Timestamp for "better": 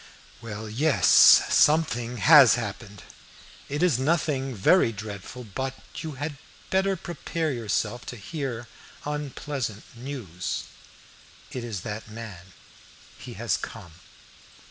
6.71-6.95